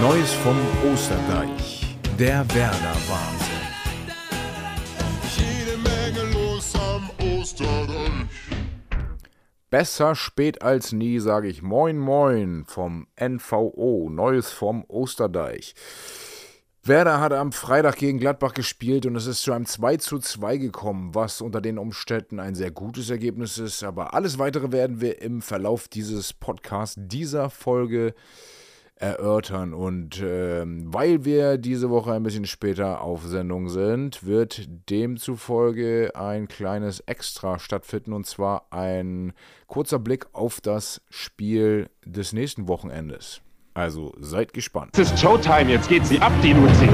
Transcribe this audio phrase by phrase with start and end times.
[0.00, 0.56] Neues vom
[0.92, 1.96] Osterdeich.
[2.16, 3.48] Der Werder-Wahnsinn.
[5.36, 8.28] Jede Menge los am Osterdeich.
[9.70, 14.08] Besser spät als nie, sage ich Moin Moin vom NVO.
[14.08, 15.74] Neues vom Osterdeich.
[16.84, 20.58] Werder hat am Freitag gegen Gladbach gespielt und es ist zu einem 2 zu 2
[20.58, 23.82] gekommen, was unter den Umständen ein sehr gutes Ergebnis ist.
[23.82, 28.14] Aber alles weitere werden wir im Verlauf dieses Podcasts, dieser Folge
[29.00, 29.74] erörtern.
[29.74, 36.48] Und äh, weil wir diese Woche ein bisschen später auf Sendung sind, wird demzufolge ein
[36.48, 39.32] kleines Extra stattfinden und zwar ein
[39.66, 43.40] kurzer Blick auf das Spiel des nächsten Wochenendes.
[43.74, 44.98] Also seid gespannt.
[44.98, 46.88] Es ist Showtime, jetzt geht sie ab, die Luzi.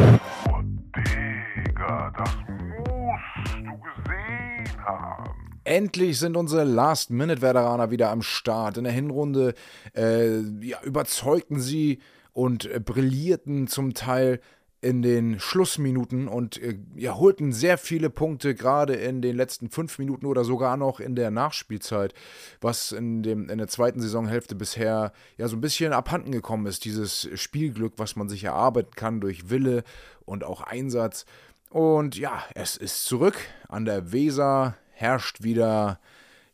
[0.50, 0.60] Oh,
[0.96, 5.33] Digga, das musst du gesehen haben.
[5.64, 8.77] Endlich sind unsere Last-Minute-Veteraner wieder am Start.
[8.77, 9.55] In der Hinrunde
[9.95, 12.00] äh, ja, überzeugten sie
[12.32, 14.41] und äh, brillierten zum Teil
[14.84, 19.98] in den Schlussminuten und äh, ja, holten sehr viele Punkte, gerade in den letzten fünf
[19.98, 22.12] Minuten oder sogar noch in der Nachspielzeit,
[22.60, 26.84] was in, dem, in der zweiten Saisonhälfte bisher ja so ein bisschen abhanden gekommen ist.
[26.84, 29.84] Dieses Spielglück, was man sich erarbeiten kann durch Wille
[30.27, 31.25] und auch Einsatz.
[31.70, 33.38] Und ja, es ist zurück
[33.69, 36.00] an der Weser herrscht wieder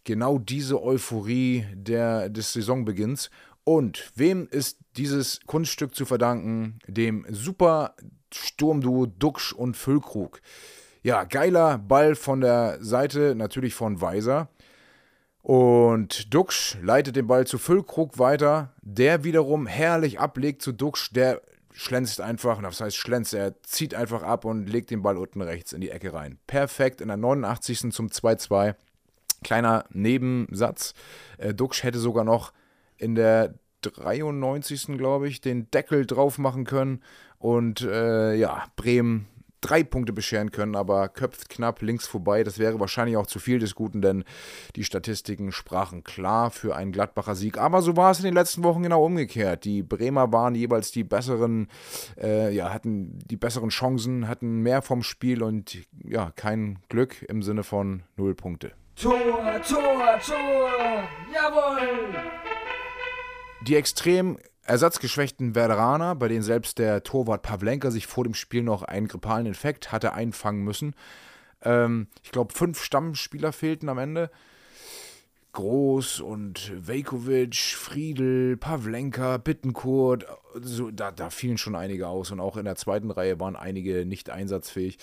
[0.04, 3.30] genau diese Euphorie der, des Saisonbeginns.
[3.64, 6.78] Und wem ist dieses Kunststück zu verdanken?
[6.86, 7.94] Dem super
[8.32, 10.40] Sturmduo Duxch und Füllkrug.
[11.02, 14.48] Ja, geiler Ball von der Seite, natürlich von Weiser.
[15.42, 21.40] Und Duxch leitet den Ball zu Füllkrug weiter, der wiederum herrlich ablegt zu Duxch, der
[21.80, 25.72] schlänzt einfach, das heißt schlänzt, er zieht einfach ab und legt den Ball unten rechts
[25.72, 26.38] in die Ecke rein.
[26.46, 27.90] Perfekt in der 89.
[27.90, 28.74] zum 2-2.
[29.42, 30.92] Kleiner Nebensatz.
[31.38, 32.52] Äh, Duxch hätte sogar noch
[32.98, 34.98] in der 93.
[34.98, 37.02] glaube ich, den Deckel drauf machen können
[37.38, 39.26] und äh, ja, Bremen
[39.60, 42.44] drei Punkte bescheren können, aber köpft knapp links vorbei.
[42.44, 44.24] Das wäre wahrscheinlich auch zu viel des Guten, denn
[44.76, 47.58] die Statistiken sprachen klar für einen Gladbacher Sieg.
[47.58, 49.64] Aber so war es in den letzten Wochen genau umgekehrt.
[49.64, 51.68] Die Bremer waren jeweils die besseren,
[52.20, 57.42] äh, ja, hatten die besseren Chancen, hatten mehr vom Spiel und ja, kein Glück im
[57.42, 58.72] Sinne von null Punkte.
[58.96, 59.18] Tor,
[59.66, 61.04] Tor, Tor!
[61.32, 62.30] Jawohl!
[63.62, 68.82] Die extrem ersatzgeschwächten Veteraner, bei denen selbst der Torwart Pavlenka sich vor dem Spiel noch
[68.82, 70.94] einen grippalen Infekt hatte einfangen müssen.
[71.62, 74.30] Ähm, ich glaube, fünf Stammspieler fehlten am Ende.
[75.52, 82.56] Groß und Vejkovic, Friedel, Pavlenka, Bittenkurt, so, da, da fielen schon einige aus und auch
[82.56, 84.98] in der zweiten Reihe waren einige nicht einsatzfähig.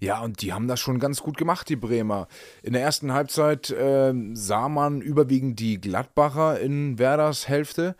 [0.00, 2.28] Ja, und die haben das schon ganz gut gemacht, die Bremer.
[2.62, 7.96] In der ersten Halbzeit äh, sah man überwiegend die Gladbacher in Werders Hälfte.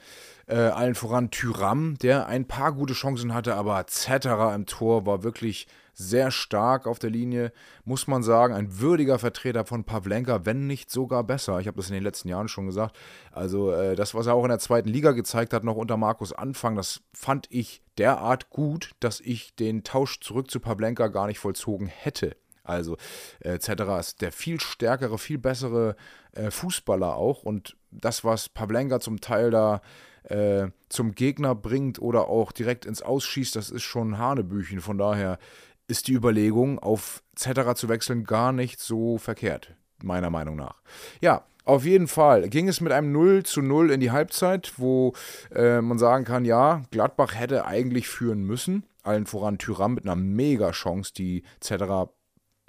[0.49, 5.23] Äh, allen voran Tyram, der ein paar gute Chancen hatte, aber Zetterer im Tor war
[5.23, 7.53] wirklich sehr stark auf der Linie,
[7.85, 8.55] muss man sagen.
[8.55, 11.59] Ein würdiger Vertreter von Pavlenka, wenn nicht sogar besser.
[11.61, 12.97] Ich habe das in den letzten Jahren schon gesagt.
[13.31, 16.33] Also äh, das, was er auch in der zweiten Liga gezeigt hat, noch unter Markus
[16.33, 21.41] Anfang, das fand ich derart gut, dass ich den Tausch zurück zu Pavlenka gar nicht
[21.41, 22.37] vollzogen hätte.
[22.63, 22.97] Also
[23.41, 25.97] äh, Zetterer ist der viel stärkere, viel bessere
[26.33, 27.43] äh, Fußballer auch.
[27.43, 29.83] Und das, was Pavlenka zum Teil da
[30.25, 34.81] äh, zum Gegner bringt oder auch direkt ins Ausschießt, das ist schon Hanebüchen.
[34.81, 35.39] Von daher
[35.87, 40.83] ist die Überlegung, auf Zetterer zu wechseln, gar nicht so verkehrt, meiner Meinung nach.
[41.21, 45.13] Ja, auf jeden Fall ging es mit einem 0 zu 0 in die Halbzeit, wo
[45.55, 48.85] äh, man sagen kann, ja, Gladbach hätte eigentlich führen müssen.
[49.03, 52.11] Allen voran Tyram mit einer Mega-Chance, die Zetterer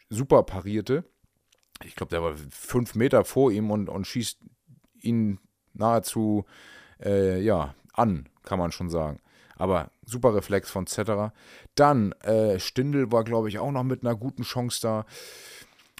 [0.10, 1.06] super parierte.
[1.86, 4.40] Ich glaube, der war fünf Meter vor ihm und, und schießt
[5.02, 5.40] ihn
[5.74, 6.46] nahezu
[7.04, 9.20] äh, ja, an, kann man schon sagen.
[9.56, 11.34] Aber super Reflex von Zetterer.
[11.76, 15.06] Dann, äh, Stindl war, glaube ich, auch noch mit einer guten Chance da.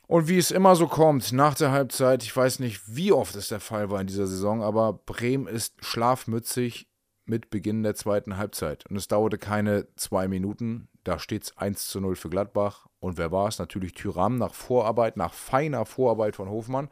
[0.08, 3.50] Und wie es immer so kommt, nach der Halbzeit, ich weiß nicht, wie oft es
[3.50, 6.88] der Fall war in dieser Saison, aber Bremen ist schlafmützig
[7.26, 8.86] mit Beginn der zweiten Halbzeit.
[8.90, 10.88] Und es dauerte keine zwei Minuten.
[11.04, 12.88] Da steht es 1 zu 0 für Gladbach.
[13.00, 13.60] Und wer war es?
[13.60, 16.90] Natürlich Tyram nach Vorarbeit, nach feiner Vorarbeit von Hofmann.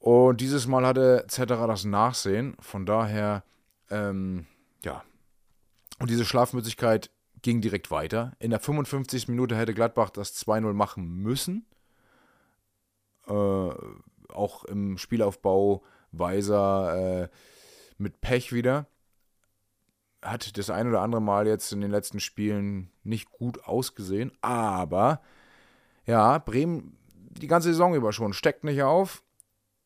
[0.00, 2.56] Und dieses Mal hatte Zetterer das Nachsehen.
[2.58, 3.44] Von daher,
[3.90, 4.46] ähm,
[4.82, 5.04] ja.
[5.98, 7.10] Und diese Schlafmützigkeit
[7.42, 8.32] ging direkt weiter.
[8.38, 9.28] In der 55.
[9.28, 11.66] Minute hätte Gladbach das 2-0 machen müssen.
[13.26, 17.28] Äh, auch im Spielaufbau Weiser äh,
[17.98, 18.86] mit Pech wieder.
[20.22, 24.32] Hat das ein oder andere Mal jetzt in den letzten Spielen nicht gut ausgesehen.
[24.40, 25.20] Aber
[26.06, 29.22] ja, Bremen die ganze Saison über schon steckt nicht auf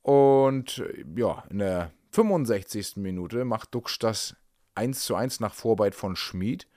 [0.05, 0.85] und
[1.17, 2.97] ja, in der 65.
[2.97, 4.37] Minute macht Duxch das
[4.75, 6.69] 1 zu 1 nach Vorarbeit von Schmid.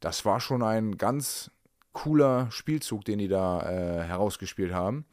[0.00, 1.52] Das war schon ein ganz
[1.92, 5.04] cooler Spielzug, den die da äh, herausgespielt haben.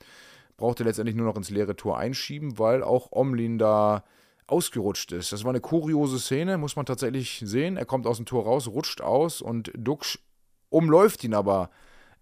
[0.57, 4.05] Brauchte letztendlich nur noch ins leere Tor einschieben, weil auch Omlin da
[4.47, 5.31] ausgerutscht ist.
[5.31, 7.77] Das war eine kuriose Szene, muss man tatsächlich sehen.
[7.77, 10.17] Er kommt aus dem Tor raus, rutscht aus und Duxch
[10.69, 11.69] umläuft ihn aber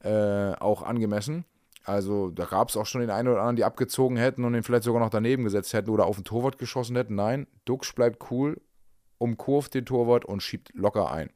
[0.04, 1.46] äh, auch angemessen.
[1.86, 4.64] Also da gab es auch schon den einen oder anderen, die abgezogen hätten und ihn
[4.64, 7.16] vielleicht sogar noch daneben gesetzt hätten oder auf den Torwart geschossen hätten.
[7.16, 8.62] Nein, Duxch bleibt cool,
[9.18, 11.30] umkurvt den Torwart und schiebt locker ein.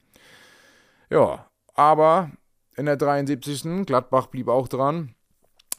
[1.09, 2.31] Ja, aber
[2.75, 3.85] in der 73.
[3.85, 5.15] Gladbach blieb auch dran.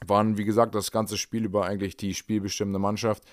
[0.07, 3.25] Waren, wie gesagt, das ganze Spiel über eigentlich die spielbestimmende Mannschaft.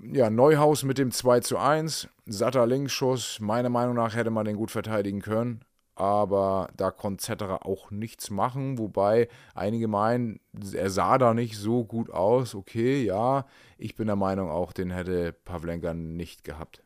[0.00, 2.08] Ja, Neuhaus mit dem 2 zu 1.
[2.26, 3.38] Satter Linksschuss.
[3.40, 5.64] Meiner Meinung nach hätte man den gut verteidigen können.
[5.96, 8.78] Aber da konnte Zetterer auch nichts machen.
[8.78, 10.40] Wobei einige meinen,
[10.72, 12.54] er sah da nicht so gut aus.
[12.54, 13.46] Okay, ja.
[13.78, 16.82] Ich bin der Meinung auch, den hätte Pavlenka nicht gehabt.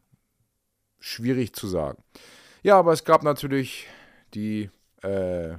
[1.01, 2.03] Schwierig zu sagen.
[2.63, 3.87] Ja, aber es gab natürlich
[4.35, 4.71] die
[5.03, 5.57] äh,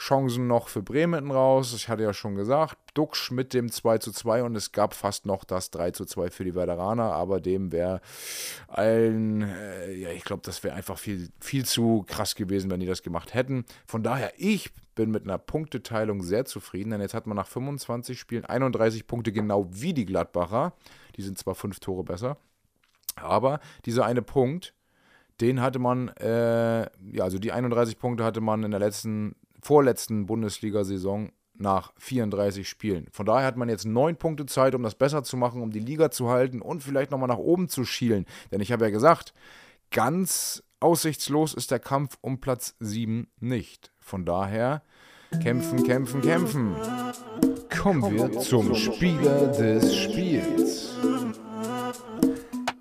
[0.00, 1.74] Chancen noch für Bremen raus.
[1.74, 5.26] Ich hatte ja schon gesagt, Duxch mit dem 2 zu 2 und es gab fast
[5.26, 8.00] noch das 3 zu 2 für die Werderaner, aber dem wäre
[8.66, 12.86] allen, äh, ja, ich glaube, das wäre einfach viel, viel zu krass gewesen, wenn die
[12.86, 13.66] das gemacht hätten.
[13.86, 18.18] Von daher, ich bin mit einer Punkteteilung sehr zufrieden, denn jetzt hat man nach 25
[18.18, 20.72] Spielen 31 Punkte genau wie die Gladbacher.
[21.16, 22.38] Die sind zwar fünf Tore besser,
[23.16, 24.72] aber dieser eine Punkt,
[25.40, 30.26] den hatte man, äh, ja, also die 31 Punkte hatte man in der letzten, vorletzten
[30.26, 33.06] Bundesliga-Saison nach 34 Spielen.
[33.12, 35.80] Von daher hat man jetzt neun Punkte Zeit, um das besser zu machen, um die
[35.80, 38.24] Liga zu halten und vielleicht nochmal nach oben zu schielen.
[38.50, 39.34] Denn ich habe ja gesagt,
[39.90, 43.92] ganz aussichtslos ist der Kampf um Platz 7 nicht.
[43.98, 44.82] Von daher
[45.42, 46.74] kämpfen, kämpfen, kämpfen.
[47.82, 50.89] Kommen wir zum Spieler des Spiels.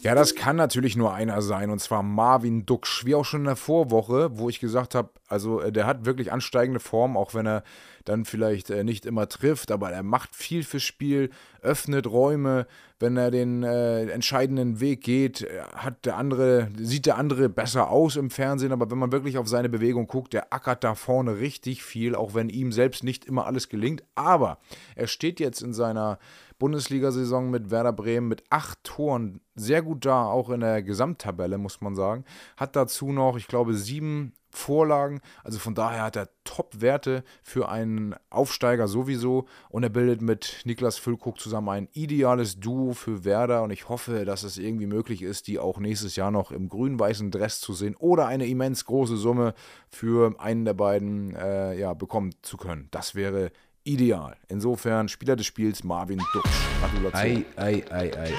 [0.01, 3.03] Ja, das kann natürlich nur einer sein, und zwar Marvin Duxch.
[3.05, 6.31] Wie auch schon in der Vorwoche, wo ich gesagt habe, also äh, der hat wirklich
[6.31, 7.63] ansteigende Form, auch wenn er
[8.05, 11.31] dann vielleicht äh, nicht immer trifft, aber er macht viel fürs Spiel,
[11.61, 12.65] öffnet Räume,
[12.99, 17.89] wenn er den äh, entscheidenden Weg geht, äh, hat der andere, sieht der andere besser
[17.89, 21.39] aus im Fernsehen, aber wenn man wirklich auf seine Bewegung guckt, der ackert da vorne
[21.39, 24.03] richtig viel, auch wenn ihm selbst nicht immer alles gelingt.
[24.15, 24.59] Aber
[24.95, 26.19] er steht jetzt in seiner
[26.59, 31.81] Bundesliga-Saison mit Werder Bremen mit acht Toren sehr gut da, auch in der Gesamttabelle, muss
[31.81, 32.25] man sagen.
[32.57, 35.21] Hat dazu noch, ich glaube, sieben Vorlagen.
[35.43, 39.45] Also von daher hat er Top-Werte für einen Aufsteiger sowieso.
[39.69, 43.61] Und er bildet mit Niklas Füllkrug zusammen ein ideales Duo für Werder.
[43.61, 47.29] Und ich hoffe, dass es irgendwie möglich ist, die auch nächstes Jahr noch im grün-weißen
[47.31, 49.53] Dress zu sehen oder eine immens große Summe
[49.87, 52.87] für einen der beiden äh, ja, bekommen zu können.
[52.91, 53.51] Das wäre
[53.89, 54.35] ideal.
[54.47, 56.49] Insofern Spieler des Spiels Marvin Dutsch.
[56.79, 57.45] Gratulation.
[57.57, 58.33] Ei, ei, ei, ei, ei.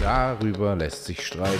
[0.00, 1.58] Darüber lässt sich streiten.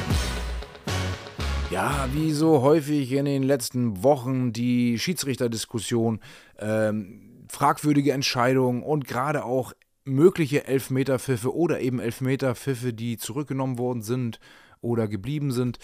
[1.70, 6.20] Ja, wie so häufig in den letzten Wochen die Schiedsrichterdiskussion,
[6.58, 9.72] ähm, fragwürdige Entscheidungen und gerade auch
[10.04, 14.38] mögliche Elfmeterpfiffe oder eben Elfmeterpfiffe, die zurückgenommen worden sind
[14.80, 15.78] oder geblieben sind.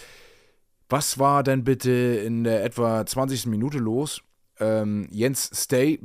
[0.88, 3.46] Was war denn bitte in der etwa 20.
[3.46, 4.22] Minute los?
[4.60, 6.00] Ähm, Jens Stay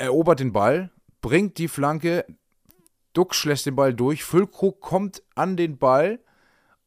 [0.00, 2.24] erobert den Ball, bringt die Flanke,
[3.12, 6.20] Duck lässt den Ball durch, Füllkrug kommt an den Ball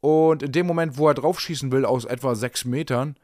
[0.02, 3.16] und in dem Moment, wo er draufschießen will aus etwa sechs Metern,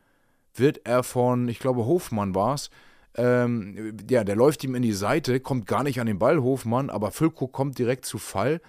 [0.53, 2.69] wird er von, ich glaube Hofmann war es,
[3.15, 6.89] ähm, ja, der läuft ihm in die Seite, kommt gar nicht an den Ball, Hofmann,
[6.89, 8.61] aber Füllkrug kommt direkt zu Fall.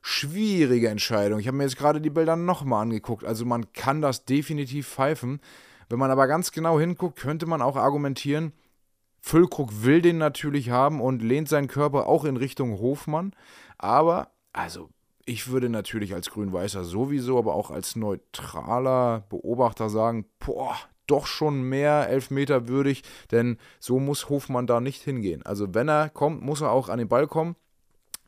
[0.00, 1.38] Schwierige Entscheidung.
[1.38, 3.24] Ich habe mir jetzt gerade die Bilder nochmal angeguckt.
[3.24, 5.40] Also man kann das definitiv pfeifen.
[5.88, 8.52] Wenn man aber ganz genau hinguckt, könnte man auch argumentieren,
[9.24, 13.32] Füllkrug will den natürlich haben und lehnt seinen Körper auch in Richtung Hofmann.
[13.78, 14.90] Aber, also,
[15.24, 20.76] ich würde natürlich als Grün-Weißer sowieso, aber auch als neutraler Beobachter sagen, boah,
[21.06, 25.44] doch schon mehr Elfmeter würdig, denn so muss Hofmann da nicht hingehen.
[25.44, 27.54] Also wenn er kommt, muss er auch an den Ball kommen.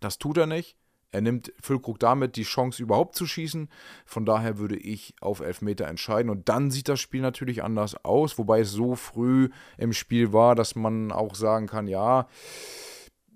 [0.00, 0.76] Das tut er nicht.
[1.14, 3.68] Er nimmt Füllkrug damit die Chance überhaupt zu schießen.
[4.04, 6.28] Von daher würde ich auf Elfmeter entscheiden.
[6.28, 10.56] Und dann sieht das Spiel natürlich anders aus, wobei es so früh im Spiel war,
[10.56, 12.26] dass man auch sagen kann, ja,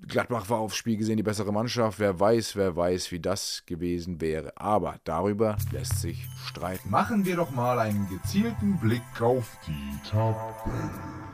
[0.08, 2.00] Gladbach war aufs Spiel gesehen die bessere Mannschaft.
[2.00, 4.52] Wer weiß, wer weiß, wie das gewesen wäre.
[4.56, 6.90] Aber darüber lässt sich streiten.
[6.90, 11.27] Machen wir doch mal einen gezielten Blick auf die Tabelle.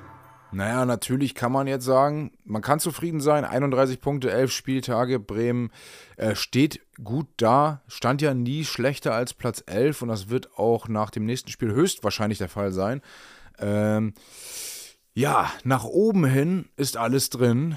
[0.55, 3.45] Naja, natürlich kann man jetzt sagen, man kann zufrieden sein.
[3.45, 5.19] 31 Punkte, 11 Spieltage.
[5.19, 5.71] Bremen
[6.17, 7.83] äh, steht gut da.
[7.89, 11.73] Stand ja nie schlechter als Platz 11 und das wird auch nach dem nächsten Spiel
[11.73, 13.03] höchstwahrscheinlich der Fall sein.
[13.59, 14.15] Ähm,
[15.13, 17.77] ja, nach oben hin ist alles drin.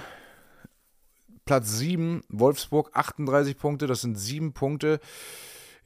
[1.45, 4.99] Platz 7, Wolfsburg 38 Punkte, das sind 7 Punkte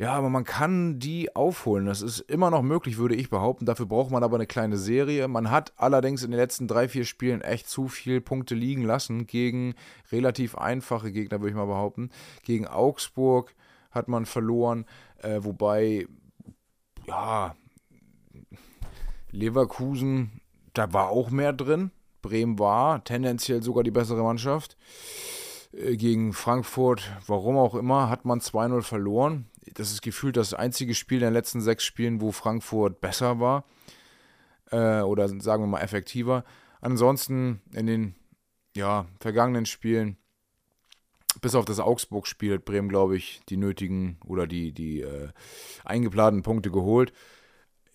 [0.02, 1.86] Ja, aber man kann die aufholen.
[1.86, 3.68] Das ist immer noch möglich, würde ich behaupten.
[3.68, 5.28] Dafür braucht man aber eine kleine Serie.
[5.28, 9.28] Man hat allerdings in den letzten drei, vier Spielen echt zu viele Punkte liegen lassen
[9.28, 9.76] gegen
[10.12, 12.10] relativ einfache Gegner, würde ich mal behaupten.
[12.42, 13.54] Gegen Augsburg
[13.92, 14.86] hat man verloren,
[15.22, 16.08] äh, wobei,
[17.06, 17.56] ja,
[19.30, 20.42] Leverkusen,
[20.74, 21.92] da war auch mehr drin.
[22.24, 24.78] Bremen war tendenziell sogar die bessere Mannschaft.
[25.74, 30.96] Äh, gegen Frankfurt, warum auch immer, hat man 2-0 verloren das ist gefühlt das einzige
[30.96, 33.66] Spiel in den letzten sechs Spielen, wo Frankfurt besser war.
[34.72, 36.44] Äh, oder sagen wir mal effektiver.
[36.82, 38.16] Ansonsten in den
[38.76, 40.18] ja, vergangenen Spielen,
[41.42, 45.30] bis auf das Augsburg-Spiel, hat Bremen, glaube ich, die nötigen oder die, die äh,
[45.86, 47.14] eingeplanten Punkte geholt.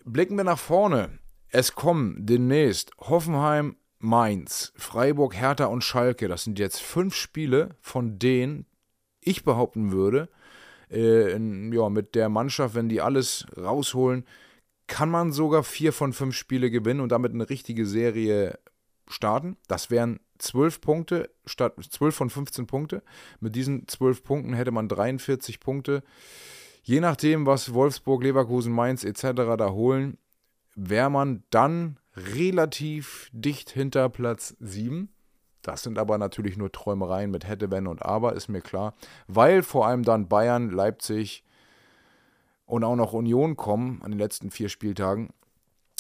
[0.04, 1.18] Blicken wir nach vorne.
[1.48, 6.28] Es kommen demnächst Hoffenheim, Mainz, Freiburg, Hertha und Schalke.
[6.28, 8.66] Das sind jetzt fünf Spiele, von denen
[9.20, 10.28] ich behaupten würde,
[10.90, 14.24] äh, in, ja, mit der Mannschaft, wenn die alles rausholen,
[14.86, 18.58] kann man sogar vier von fünf Spiele gewinnen und damit eine richtige Serie
[19.08, 19.56] starten.
[19.68, 23.02] Das wären zwölf Punkte statt zwölf von 15 Punkte.
[23.40, 26.02] Mit diesen zwölf Punkten hätte man 43 Punkte.
[26.82, 29.56] Je nachdem, was Wolfsburg, Leverkusen, Mainz etc.
[29.58, 30.18] da holen,
[30.76, 35.08] wäre man dann relativ dicht hinter Platz 7.
[35.66, 38.94] Das sind aber natürlich nur Träumereien mit hätte, wenn und aber, ist mir klar.
[39.26, 41.42] Weil vor allem dann Bayern, Leipzig
[42.66, 45.30] und auch noch Union kommen an den letzten vier Spieltagen,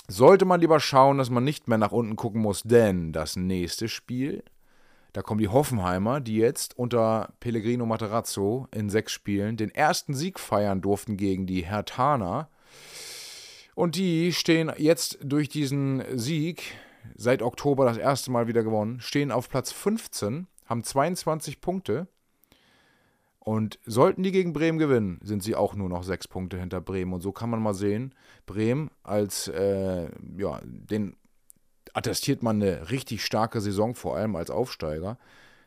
[0.06, 3.88] sollte man lieber schauen, dass man nicht mehr nach unten gucken muss, denn das nächste
[3.88, 4.44] Spiel,
[5.12, 10.38] da kommen die Hoffenheimer, die jetzt unter Pellegrino Materazzo in sechs Spielen den ersten Sieg
[10.38, 12.50] feiern durften gegen die Hertaner.
[13.74, 16.76] Und die stehen jetzt durch diesen Sieg
[17.14, 22.08] seit Oktober das erste Mal wieder gewonnen, stehen auf Platz 15, haben 22 Punkte.
[23.38, 27.12] Und sollten die gegen Bremen gewinnen, sind sie auch nur noch sechs Punkte hinter Bremen.
[27.12, 28.12] Und so kann man mal sehen,
[28.44, 31.14] Bremen als, äh, ja, den
[31.94, 35.16] attestiert man eine richtig starke Saison, vor allem als Aufsteiger.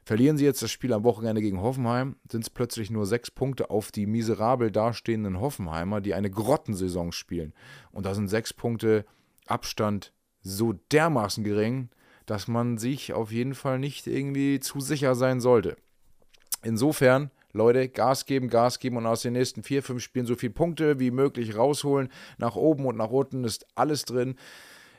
[0.03, 3.69] Verlieren sie jetzt das Spiel am Wochenende gegen Hoffenheim, sind es plötzlich nur sechs Punkte
[3.69, 7.53] auf die miserabel dastehenden Hoffenheimer, die eine Grottensaison spielen.
[7.91, 9.05] Und da sind sechs Punkte
[9.46, 10.12] Abstand
[10.50, 11.89] so dermaßen gering,
[12.25, 15.77] dass man sich auf jeden Fall nicht irgendwie zu sicher sein sollte.
[16.62, 20.53] Insofern, Leute, Gas geben, Gas geben und aus den nächsten vier, fünf Spielen so viele
[20.53, 22.10] Punkte wie möglich rausholen.
[22.38, 24.36] Nach oben und nach unten ist alles drin.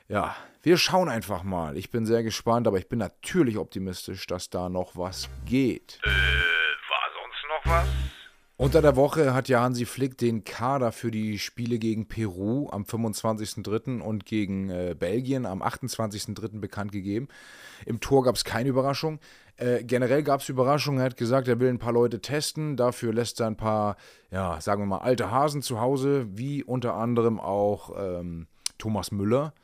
[0.09, 1.77] Ja, wir schauen einfach mal.
[1.77, 6.01] Ich bin sehr gespannt, aber ich bin natürlich optimistisch, dass da noch was geht.
[6.03, 8.20] Äh, war sonst noch was?
[8.61, 12.83] Unter der Woche hat ja Hansi Flick den Kader für die Spiele gegen Peru am
[12.83, 14.03] 25.03.
[14.03, 16.61] und gegen äh, Belgien am 28.03.
[16.61, 17.29] bekannt gegeben.
[17.87, 19.19] Im Tor gab es keine Überraschung.
[19.57, 21.01] Äh, generell gab es Überraschungen.
[21.01, 22.77] Er hat gesagt, er will ein paar Leute testen.
[22.77, 23.97] Dafür lässt er ein paar,
[24.31, 29.55] ja, sagen wir mal, alte Hasen zu Hause, wie unter anderem auch ähm, Thomas Müller.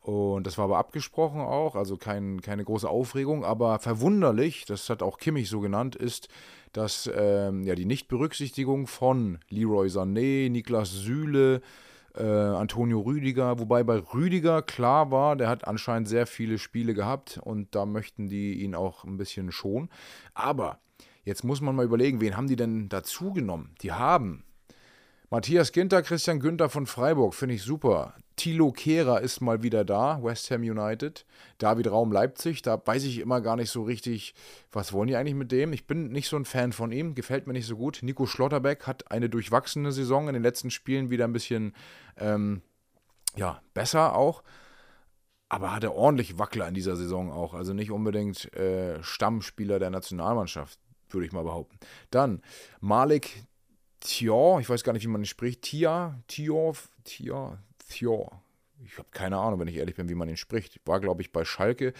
[0.00, 3.44] Und das war aber abgesprochen auch, also kein, keine große Aufregung.
[3.44, 6.28] Aber verwunderlich, das hat auch Kimmich so genannt, ist,
[6.74, 11.62] dass ähm, ja, die Nichtberücksichtigung von Leroy Sané, Niklas Süle,
[12.16, 17.40] äh, Antonio Rüdiger, wobei bei Rüdiger klar war, der hat anscheinend sehr viele Spiele gehabt
[17.42, 19.88] und da möchten die ihn auch ein bisschen schonen.
[20.34, 20.78] Aber
[21.24, 23.74] jetzt muss man mal überlegen, wen haben die denn dazu genommen?
[23.80, 24.44] Die haben
[25.30, 28.14] Matthias Ginter, Christian Günther von Freiburg, finde ich super.
[28.36, 31.24] Thilo Kehrer ist mal wieder da, West Ham United.
[31.58, 34.34] David Raum Leipzig, da weiß ich immer gar nicht so richtig,
[34.72, 35.72] was wollen die eigentlich mit dem?
[35.72, 38.00] Ich bin nicht so ein Fan von ihm, gefällt mir nicht so gut.
[38.02, 41.74] Nico Schlotterbeck hat eine durchwachsene Saison in den letzten Spielen wieder ein bisschen
[42.16, 42.62] ähm,
[43.36, 44.42] ja, besser auch.
[45.48, 47.54] Aber hat er ordentlich Wackler in dieser Saison auch.
[47.54, 50.78] Also nicht unbedingt äh, Stammspieler der Nationalmannschaft,
[51.10, 51.78] würde ich mal behaupten.
[52.10, 52.42] Dann
[52.80, 53.44] Malik
[54.00, 55.62] Thior, ich weiß gar nicht, wie man ihn spricht.
[55.62, 56.74] Tia, Thior,
[57.04, 58.42] Tia, Thior.
[58.84, 60.80] Ich habe keine Ahnung, wenn ich ehrlich bin, wie man ihn spricht.
[60.84, 61.92] War, glaube ich, bei Schalke,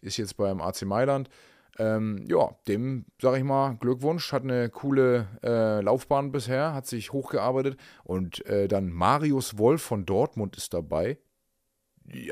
[0.00, 1.30] ist jetzt beim AC Mailand.
[1.78, 7.12] Ähm, ja, dem sage ich mal Glückwunsch, hat eine coole äh, Laufbahn bisher, hat sich
[7.12, 11.18] hochgearbeitet und äh, dann Marius Wolf von Dortmund ist dabei.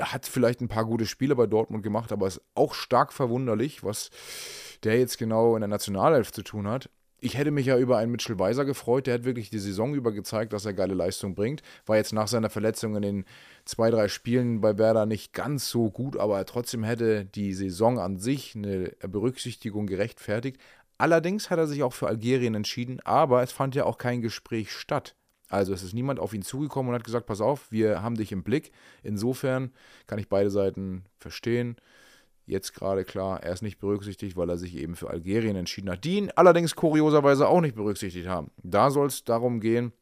[0.01, 4.11] Hat vielleicht ein paar gute Spiele bei Dortmund gemacht, aber ist auch stark verwunderlich, was
[4.83, 6.89] der jetzt genau in der Nationalelf zu tun hat
[7.25, 9.07] ich hätte mich ja über einen Mitchell Weiser gefreut.
[9.07, 11.63] Der hat wirklich die Saison über gezeigt, dass er geile Leistung bringt.
[11.87, 13.25] War jetzt nach seiner Verletzung in den
[13.65, 18.19] zwei, drei Spielen bei Werder nicht ganz so gut, aber trotzdem hätte die Saison an
[18.19, 20.61] sich eine Berücksichtigung gerechtfertigt.
[20.99, 24.71] Allerdings hat er sich auch für Algerien entschieden, aber es fand ja auch kein Gespräch
[24.71, 25.17] statt.
[25.49, 28.33] Also es ist niemand auf ihn zugekommen und hat gesagt, pass auf, wir haben dich
[28.33, 28.71] im Blick.
[29.03, 29.73] Insofern
[30.07, 31.77] kann ich beide Seiten verstehen.
[32.47, 36.05] Jetzt gerade klar, er ist nicht berücksichtigt, weil er sich eben für Algerien entschieden hat,
[36.05, 38.51] die ihn allerdings kurioserweise auch nicht berücksichtigt haben.
[38.63, 39.93] Da soll es darum gehen,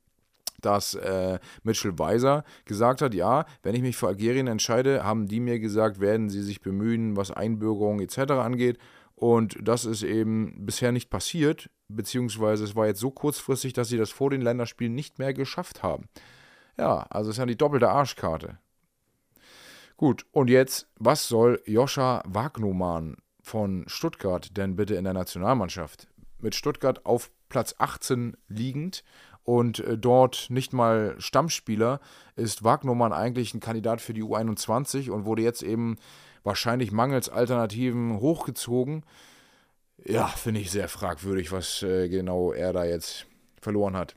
[0.61, 5.41] dass äh, Mitchell Weiser gesagt hat, ja, wenn ich mich für Algerien entscheide, haben die
[5.41, 8.33] mir gesagt, werden sie sich bemühen, was Einbürgerung etc.
[8.33, 8.79] angeht.
[9.15, 13.99] Und das ist eben bisher nicht passiert, beziehungsweise es war jetzt so kurzfristig, dass sie
[13.99, 16.09] das vor den Länderspielen nicht mehr geschafft haben.
[16.79, 18.59] Ja, also ist ja die doppelte Arschkarte.
[20.03, 26.09] Gut, und jetzt, was soll Joscha Wagnumann von Stuttgart denn bitte in der Nationalmannschaft?
[26.41, 29.05] Mit Stuttgart auf Platz 18 liegend
[29.45, 32.01] und äh, dort nicht mal Stammspieler
[32.35, 35.99] ist Wagnumann eigentlich ein Kandidat für die U21 und wurde jetzt eben
[36.43, 39.05] wahrscheinlich mangels Alternativen hochgezogen.
[40.05, 43.27] Ja, finde ich sehr fragwürdig, was äh, genau er da jetzt
[43.61, 44.17] verloren hat.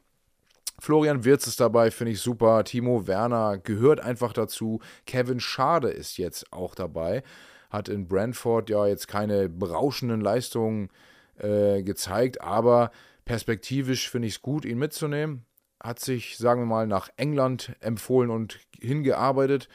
[0.79, 2.63] Florian Wirz ist dabei, finde ich super.
[2.63, 4.79] Timo Werner gehört einfach dazu.
[5.05, 7.23] Kevin Schade ist jetzt auch dabei.
[7.69, 10.89] Hat in Brentford ja jetzt keine berauschenden Leistungen
[11.37, 12.91] äh, gezeigt, aber
[13.25, 15.45] perspektivisch finde ich es gut, ihn mitzunehmen.
[15.81, 19.69] Hat sich, sagen wir mal, nach England empfohlen und hingearbeitet.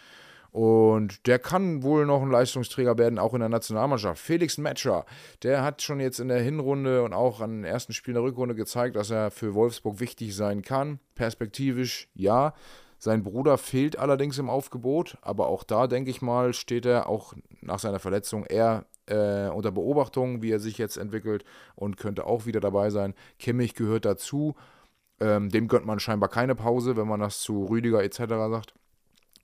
[0.52, 4.20] Und der kann wohl noch ein Leistungsträger werden, auch in der Nationalmannschaft.
[4.20, 5.06] Felix Metscher,
[5.42, 8.54] der hat schon jetzt in der Hinrunde und auch an den ersten Spielen der Rückrunde
[8.54, 10.98] gezeigt, dass er für Wolfsburg wichtig sein kann.
[11.14, 12.54] Perspektivisch ja.
[12.98, 17.32] Sein Bruder fehlt allerdings im Aufgebot, aber auch da, denke ich mal, steht er auch
[17.62, 22.44] nach seiner Verletzung eher äh, unter Beobachtung, wie er sich jetzt entwickelt und könnte auch
[22.44, 23.14] wieder dabei sein.
[23.38, 24.54] Kimmich gehört dazu.
[25.18, 28.18] Ähm, dem gönnt man scheinbar keine Pause, wenn man das zu Rüdiger etc.
[28.50, 28.74] sagt.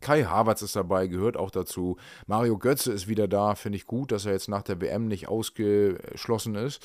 [0.01, 1.97] Kai Havertz ist dabei, gehört auch dazu.
[2.27, 5.29] Mario Götze ist wieder da, finde ich gut, dass er jetzt nach der WM nicht
[5.29, 6.83] ausgeschlossen ist.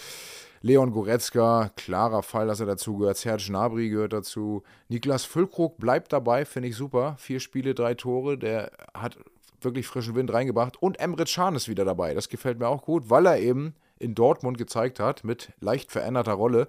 [0.62, 3.18] Leon Goretzka, klarer Fall, dass er dazu gehört.
[3.18, 4.64] Serge Gnabry gehört dazu.
[4.90, 7.16] Niklas Füllkrug bleibt dabei, finde ich super.
[7.18, 9.18] Vier Spiele, drei Tore, der hat
[9.60, 10.82] wirklich frischen Wind reingebracht.
[10.82, 12.14] Und Emre Can ist wieder dabei.
[12.14, 16.34] Das gefällt mir auch gut, weil er eben in Dortmund gezeigt hat, mit leicht veränderter
[16.34, 16.68] Rolle,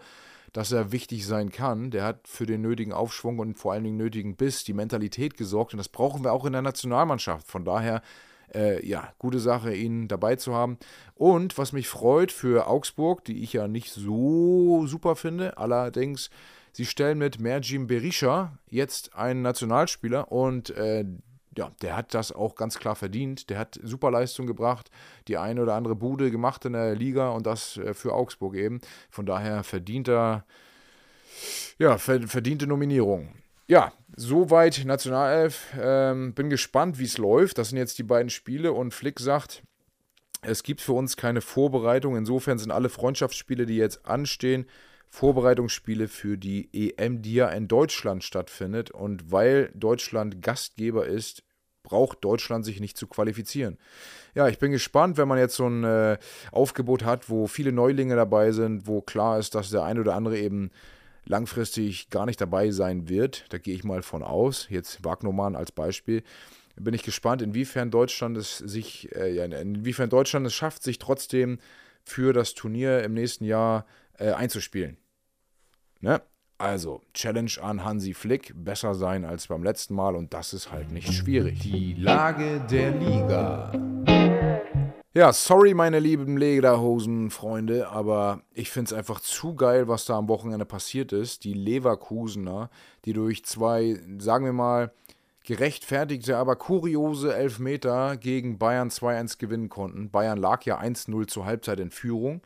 [0.53, 1.91] dass er wichtig sein kann.
[1.91, 5.73] Der hat für den nötigen Aufschwung und vor allen Dingen nötigen Biss, die Mentalität gesorgt.
[5.73, 7.49] Und das brauchen wir auch in der Nationalmannschaft.
[7.49, 8.03] Von daher,
[8.55, 10.79] äh, ja, gute Sache, ihn dabei zu haben.
[11.15, 16.31] Und was mich freut für Augsburg, die ich ja nicht so super finde, allerdings,
[16.73, 21.05] sie stellen mit Merjim Berisha jetzt einen Nationalspieler und äh,
[21.57, 23.51] ja, der hat das auch ganz klar verdient.
[23.51, 24.91] Der hat super Leistung gebracht,
[25.29, 28.81] die eine oder andere Bude gemacht in der Liga und das äh, für Augsburg eben.
[29.11, 30.45] Von daher verdient er,
[31.79, 33.35] ja, verdiente Nominierung.
[33.69, 35.75] Ja, soweit Nationalelf.
[35.81, 37.59] Ähm, bin gespannt, wie es läuft.
[37.59, 39.63] Das sind jetzt die beiden Spiele und Flick sagt,
[40.43, 42.17] es gibt für uns keine Vorbereitung.
[42.17, 44.67] Insofern sind alle Freundschaftsspiele, die jetzt anstehen,
[45.13, 48.91] Vorbereitungsspiele für die EM, die ja in Deutschland stattfindet.
[48.91, 51.45] Und weil Deutschland Gastgeber ist,
[51.83, 53.77] braucht Deutschland sich nicht zu qualifizieren.
[54.35, 56.17] Ja, ich bin gespannt, wenn man jetzt so ein äh,
[56.51, 60.39] Aufgebot hat, wo viele Neulinge dabei sind, wo klar ist, dass der eine oder andere
[60.39, 60.71] eben
[61.27, 63.45] langfristig gar nicht dabei sein wird.
[63.51, 64.67] Da gehe ich mal von aus.
[64.71, 66.23] Jetzt Wagnermann als Beispiel.
[66.77, 71.59] Bin ich gespannt, inwiefern Deutschland es sich, äh, inwiefern Deutschland es schafft, sich trotzdem
[72.03, 73.85] für das Turnier im nächsten Jahr
[74.19, 74.97] äh, einzuspielen.
[76.03, 76.21] Ne?
[76.59, 80.91] Also, Challenge an Hansi Flick, besser sein als beim letzten Mal und das ist halt
[80.91, 81.61] nicht schwierig.
[81.61, 83.73] Die Lage der Liga.
[85.15, 90.29] Ja, sorry, meine lieben Lederhosen-Freunde, aber ich finde es einfach zu geil, was da am
[90.29, 91.45] Wochenende passiert ist.
[91.45, 92.69] Die Leverkusener,
[93.05, 94.93] die durch zwei, sagen wir mal,
[95.45, 100.11] gerechtfertigte, aber kuriose Elfmeter gegen Bayern 2-1 gewinnen konnten.
[100.11, 102.41] Bayern lag ja 1-0 zur Halbzeit in Führung.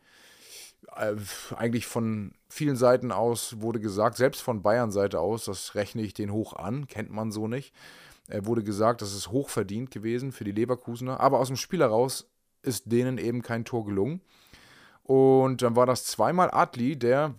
[0.96, 1.16] Äh,
[1.56, 6.14] eigentlich von vielen Seiten aus wurde gesagt, selbst von Bayern Seite aus, das rechne ich
[6.14, 7.74] den hoch an, kennt man so nicht.
[8.28, 12.28] Äh, wurde gesagt, das ist hochverdient gewesen für die Leverkusener, aber aus dem Spiel heraus
[12.62, 14.20] ist denen eben kein Tor gelungen.
[15.04, 17.34] Und dann war das zweimal Adli, der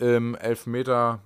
[0.00, 1.20] ähm, Elfmeter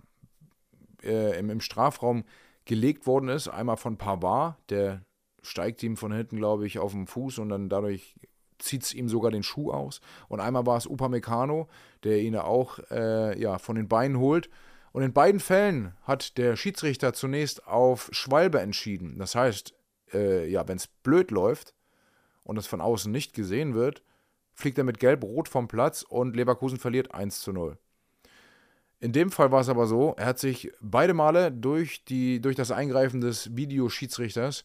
[1.02, 2.24] äh, im, im Strafraum
[2.64, 3.48] gelegt worden ist.
[3.48, 5.02] Einmal von Pavard, der
[5.42, 8.14] steigt ihm von hinten, glaube ich, auf den Fuß und dann dadurch
[8.58, 10.00] zieht es ihm sogar den Schuh aus.
[10.28, 11.68] Und einmal war es Upamecano,
[12.04, 14.50] der ihn auch äh, ja, von den Beinen holt.
[14.92, 19.18] Und in beiden Fällen hat der Schiedsrichter zunächst auf Schwalbe entschieden.
[19.18, 19.74] Das heißt,
[20.12, 21.74] äh, ja, wenn es blöd läuft
[22.44, 24.02] und es von außen nicht gesehen wird,
[24.54, 27.78] fliegt er mit Gelb-Rot vom Platz und Leverkusen verliert 1 zu 0.
[29.00, 32.56] In dem Fall war es aber so, er hat sich beide Male durch, die, durch
[32.56, 34.64] das Eingreifen des Videoschiedsrichters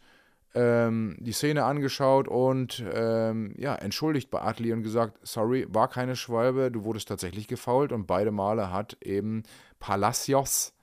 [0.55, 6.15] ähm, die Szene angeschaut und ähm, ja, entschuldigt bei Atli und gesagt, sorry, war keine
[6.15, 9.43] Schwalbe, du wurdest tatsächlich gefault und beide Male hat eben
[9.79, 10.73] Palacios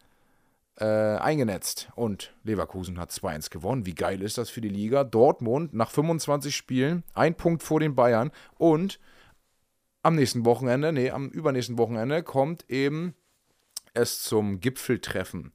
[0.77, 3.87] äh, eingenetzt und Leverkusen hat 2-1 gewonnen.
[3.87, 5.05] Wie geil ist das für die Liga?
[5.05, 8.99] Dortmund nach 25 Spielen, ein Punkt vor den Bayern und
[10.03, 13.15] am nächsten Wochenende, nee, am übernächsten Wochenende kommt eben
[13.93, 15.53] es zum Gipfeltreffen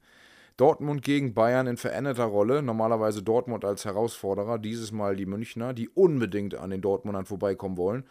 [0.56, 2.62] Dortmund gegen Bayern in veränderter Rolle.
[2.62, 8.04] Normalerweise Dortmund als Herausforderer, dieses Mal die Münchner, die unbedingt an den Dortmundern vorbeikommen wollen.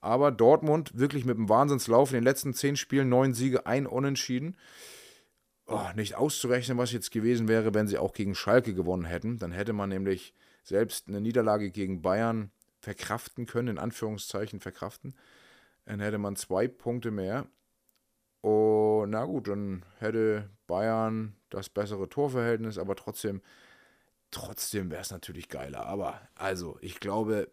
[0.00, 4.56] Aber Dortmund wirklich mit einem Wahnsinnslauf in den letzten zehn Spielen, neun Siege, ein Unentschieden.
[5.66, 9.38] Oh, nicht auszurechnen, was jetzt gewesen wäre, wenn sie auch gegen Schalke gewonnen hätten.
[9.38, 10.34] Dann hätte man nämlich
[10.64, 15.14] selbst eine Niederlage gegen Bayern verkraften können, in Anführungszeichen verkraften.
[15.84, 17.46] Dann hätte man zwei Punkte mehr.
[18.40, 23.42] Und na gut, dann hätte Bayern das bessere Torverhältnis, aber trotzdem,
[24.30, 25.86] trotzdem wäre es natürlich geiler.
[25.86, 27.50] Aber also, ich glaube,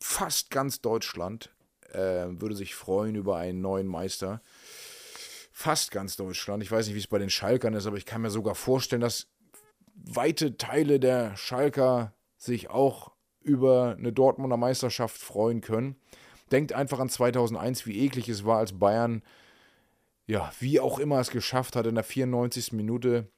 [0.00, 1.50] fast ganz Deutschland
[1.92, 4.42] äh, würde sich freuen über einen neuen Meister.
[5.52, 6.62] Fast ganz Deutschland.
[6.62, 9.00] Ich weiß nicht, wie es bei den Schalkern ist, aber ich kann mir sogar vorstellen,
[9.00, 9.26] dass
[9.94, 15.96] weite Teile der Schalker sich auch über eine Dortmunder Meisterschaft freuen können.
[16.52, 19.22] Denkt einfach an 2001, wie eklig es war, als Bayern,
[20.28, 22.72] ja, wie auch immer es geschafft hat, in der 94.
[22.72, 23.30] Minute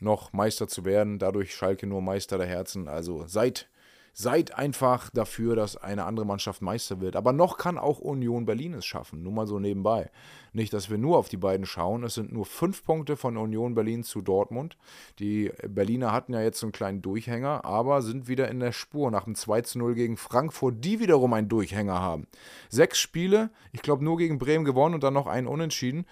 [0.00, 1.18] noch Meister zu werden.
[1.18, 2.88] Dadurch Schalke nur Meister der Herzen.
[2.88, 3.70] Also seid
[4.14, 7.16] Seid einfach dafür, dass eine andere Mannschaft Meister wird.
[7.16, 9.22] Aber noch kann auch Union Berlin es schaffen.
[9.22, 10.10] Nur mal so nebenbei.
[10.52, 12.04] Nicht, dass wir nur auf die beiden schauen.
[12.04, 14.76] Es sind nur fünf Punkte von Union Berlin zu Dortmund.
[15.18, 19.10] Die Berliner hatten ja jetzt so einen kleinen Durchhänger, aber sind wieder in der Spur
[19.10, 22.26] nach dem 2 zu 0 gegen Frankfurt, die wiederum einen Durchhänger haben.
[22.68, 26.04] Sechs Spiele, ich glaube nur gegen Bremen gewonnen und dann noch einen Unentschieden.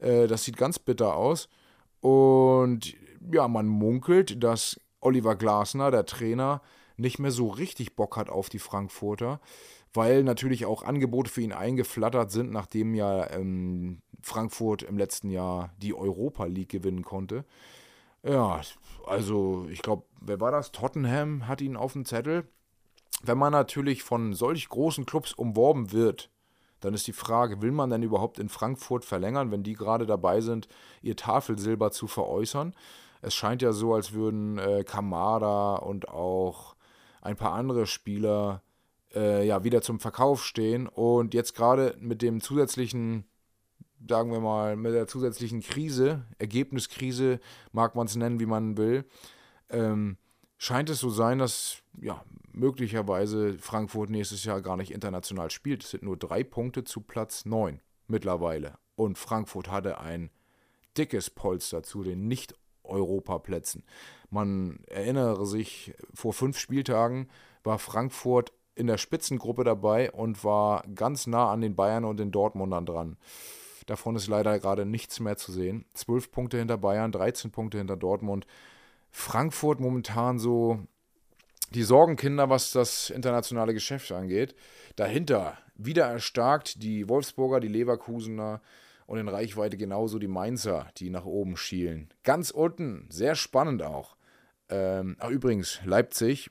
[0.00, 1.48] Äh, das sieht ganz bitter aus.
[2.00, 2.94] Und
[3.32, 6.60] ja, man munkelt, dass Oliver Glasner, der Trainer,
[6.96, 9.40] nicht mehr so richtig Bock hat auf die Frankfurter,
[9.92, 15.72] weil natürlich auch Angebote für ihn eingeflattert sind, nachdem ja ähm, Frankfurt im letzten Jahr
[15.78, 17.44] die Europa League gewinnen konnte.
[18.22, 18.60] Ja,
[19.06, 20.72] also ich glaube, wer war das?
[20.72, 22.48] Tottenham hat ihn auf dem Zettel.
[23.22, 26.30] Wenn man natürlich von solch großen Clubs umworben wird,
[26.80, 30.40] dann ist die Frage, will man denn überhaupt in Frankfurt verlängern, wenn die gerade dabei
[30.40, 30.68] sind,
[31.00, 32.74] ihr Tafelsilber zu veräußern?
[33.22, 36.73] Es scheint ja so, als würden äh, Kamada und auch
[37.24, 38.62] ein paar andere Spieler
[39.14, 43.24] äh, ja wieder zum Verkauf stehen und jetzt gerade mit dem zusätzlichen,
[44.08, 47.40] sagen wir mal, mit der zusätzlichen Krise, Ergebniskrise,
[47.72, 49.04] mag man es nennen, wie man will,
[49.70, 50.18] ähm,
[50.58, 55.82] scheint es so sein, dass ja möglicherweise Frankfurt nächstes Jahr gar nicht international spielt.
[55.82, 58.78] Es sind nur drei Punkte zu Platz 9 mittlerweile.
[58.96, 60.30] Und Frankfurt hatte ein
[60.96, 63.82] dickes Polster zu den nicht Europaplätzen.
[64.34, 67.28] Man erinnere sich, vor fünf Spieltagen
[67.62, 72.32] war Frankfurt in der Spitzengruppe dabei und war ganz nah an den Bayern und den
[72.32, 73.16] Dortmundern dran.
[73.86, 75.84] Davon ist leider gerade nichts mehr zu sehen.
[75.94, 78.44] Zwölf Punkte hinter Bayern, 13 Punkte hinter Dortmund.
[79.12, 80.80] Frankfurt momentan so
[81.70, 84.56] die Sorgenkinder, was das internationale Geschäft angeht.
[84.96, 88.60] Dahinter wieder erstarkt die Wolfsburger, die Leverkusener,
[89.06, 92.08] und in Reichweite genauso die Mainzer, die nach oben schielen.
[92.22, 94.16] Ganz unten, sehr spannend auch.
[94.68, 96.50] Ähm, ach, übrigens, Leipzig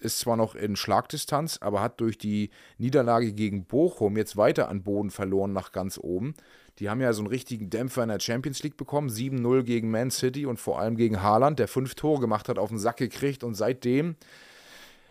[0.00, 4.82] ist zwar noch in Schlagdistanz, aber hat durch die Niederlage gegen Bochum jetzt weiter an
[4.82, 6.34] Boden verloren nach ganz oben.
[6.78, 9.08] Die haben ja so einen richtigen Dämpfer in der Champions League bekommen.
[9.08, 12.68] 7-0 gegen Man City und vor allem gegen Haaland, der fünf Tore gemacht hat, auf
[12.68, 13.42] den Sack gekriegt.
[13.42, 14.14] Und seitdem,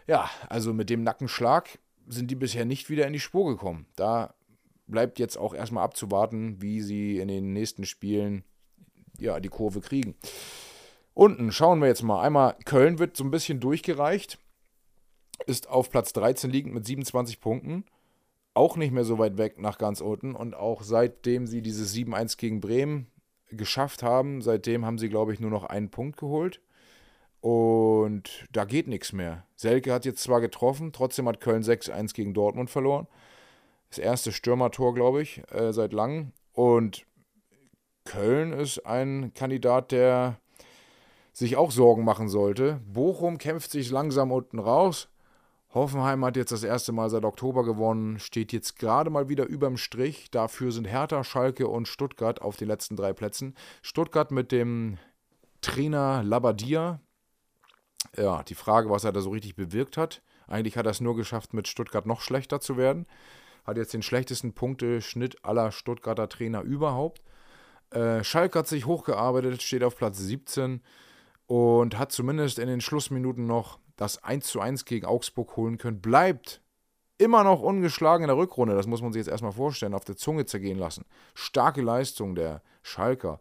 [0.08, 3.86] ja, also mit dem Nackenschlag sind die bisher nicht wieder in die Spur gekommen.
[3.98, 4.34] Da
[4.88, 8.46] bleibt jetzt auch erstmal abzuwarten, wie sie in den nächsten Spielen
[9.20, 10.16] ja, die Kurve kriegen.
[11.18, 12.22] Unten schauen wir jetzt mal.
[12.22, 14.38] Einmal Köln wird so ein bisschen durchgereicht,
[15.48, 17.86] ist auf Platz 13 liegend mit 27 Punkten.
[18.54, 20.36] Auch nicht mehr so weit weg nach ganz unten.
[20.36, 23.08] Und auch seitdem sie dieses 7-1 gegen Bremen
[23.50, 26.62] geschafft haben, seitdem haben sie, glaube ich, nur noch einen Punkt geholt.
[27.42, 29.44] Und da geht nichts mehr.
[29.56, 33.08] Selke hat jetzt zwar getroffen, trotzdem hat Köln 6-1 gegen Dortmund verloren.
[33.90, 36.32] Das erste Stürmertor, glaube ich, äh, seit langem.
[36.54, 37.08] Und
[38.06, 40.40] Köln ist ein Kandidat, der
[41.38, 42.82] sich auch Sorgen machen sollte.
[42.86, 45.10] Bochum kämpft sich langsam unten raus.
[45.74, 49.78] Hoffenheim hat jetzt das erste Mal seit Oktober gewonnen, steht jetzt gerade mal wieder überm
[49.78, 50.32] Strich.
[50.32, 53.54] Dafür sind Hertha, Schalke und Stuttgart auf den letzten drei Plätzen.
[53.82, 54.98] Stuttgart mit dem
[55.62, 57.02] Trainer Labadia.
[58.16, 60.22] Ja, die Frage, was er da so richtig bewirkt hat.
[60.48, 63.06] Eigentlich hat er es nur geschafft, mit Stuttgart noch schlechter zu werden
[63.68, 67.22] hat jetzt den schlechtesten Punkteschnitt aller Stuttgarter Trainer überhaupt.
[67.92, 70.82] Äh, Schalke hat sich hochgearbeitet, steht auf Platz 17
[71.48, 76.02] und hat zumindest in den Schlussminuten noch das 1:1 gegen Augsburg holen können.
[76.02, 76.62] Bleibt
[77.18, 78.76] immer noch ungeschlagen in der Rückrunde.
[78.76, 81.06] Das muss man sich jetzt erstmal vorstellen, auf der Zunge zergehen lassen.
[81.34, 83.40] Starke Leistung der Schalker,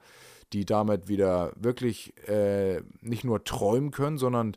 [0.52, 4.56] die damit wieder wirklich äh, nicht nur träumen können, sondern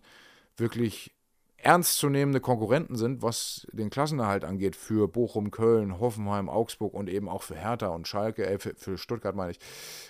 [0.55, 1.13] wirklich
[1.57, 7.43] ernstzunehmende Konkurrenten sind, was den Klassenerhalt angeht, für Bochum, Köln, Hoffenheim, Augsburg und eben auch
[7.43, 9.59] für Hertha und Schalke, äh, für, für Stuttgart meine ich.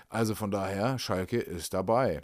[0.09, 2.21] Also von daher, Schalke ist dabei.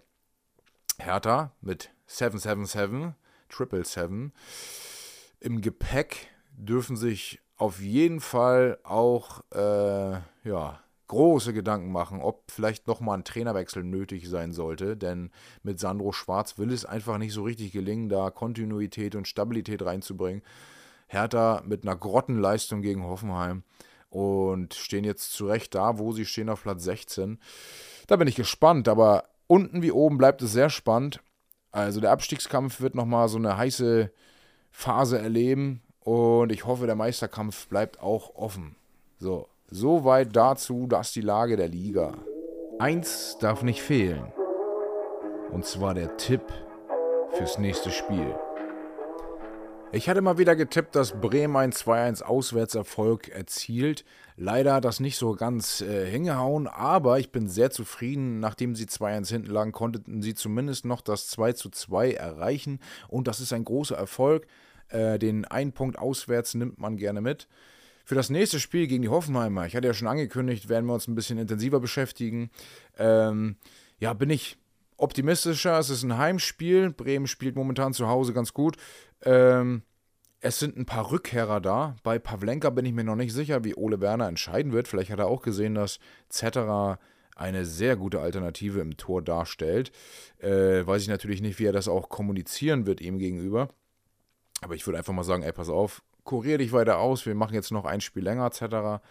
[0.97, 3.13] Hertha mit 777,
[3.49, 4.33] Triple Seven.
[5.39, 12.87] Im Gepäck dürfen sich auf jeden Fall auch äh, ja, große Gedanken machen, ob vielleicht
[12.87, 14.97] nochmal ein Trainerwechsel nötig sein sollte.
[14.97, 15.31] Denn
[15.63, 20.43] mit Sandro Schwarz will es einfach nicht so richtig gelingen, da Kontinuität und Stabilität reinzubringen.
[21.07, 23.63] Hertha mit einer Grottenleistung gegen Hoffenheim
[24.09, 27.39] und stehen jetzt zurecht da, wo sie stehen auf Platz 16.
[28.07, 31.21] Da bin ich gespannt, aber unten wie oben bleibt es sehr spannend.
[31.71, 34.11] Also der Abstiegskampf wird nochmal so eine heiße
[34.71, 38.75] Phase erleben und ich hoffe, der Meisterkampf bleibt auch offen.
[39.17, 42.13] So, soweit dazu, dass die Lage der Liga.
[42.79, 44.31] Eins darf nicht fehlen.
[45.51, 46.43] Und zwar der Tipp
[47.31, 48.35] fürs nächste Spiel.
[49.95, 54.03] Ich hatte mal wieder getippt, dass Bremen ein 2-1 Auswärtserfolg erzielt.
[54.35, 58.41] Leider hat das nicht so ganz äh, hingehauen, aber ich bin sehr zufrieden.
[58.41, 63.53] Nachdem sie 2-1 hinten lagen, konnten sie zumindest noch das 2-2 erreichen und das ist
[63.53, 64.47] ein großer Erfolg.
[64.89, 67.47] Äh, den einen Punkt auswärts nimmt man gerne mit.
[68.03, 71.07] Für das nächste Spiel gegen die Hoffenheimer, ich hatte ja schon angekündigt, werden wir uns
[71.07, 72.49] ein bisschen intensiver beschäftigen.
[72.97, 73.55] Ähm,
[73.99, 74.57] ja, bin ich
[74.97, 75.77] optimistischer.
[75.79, 76.91] Es ist ein Heimspiel.
[76.91, 78.77] Bremen spielt momentan zu Hause ganz gut.
[79.23, 79.83] Ähm,
[80.39, 81.95] es sind ein paar Rückkehrer da.
[82.03, 84.87] Bei Pavlenka bin ich mir noch nicht sicher, wie Ole Werner entscheiden wird.
[84.87, 86.99] Vielleicht hat er auch gesehen, dass Zetterer
[87.35, 89.91] eine sehr gute Alternative im Tor darstellt.
[90.39, 93.69] Äh, weiß ich natürlich nicht, wie er das auch kommunizieren wird ihm gegenüber.
[94.61, 97.53] Aber ich würde einfach mal sagen, ey, pass auf, kurier dich weiter aus, wir machen
[97.53, 99.03] jetzt noch ein Spiel länger, etc.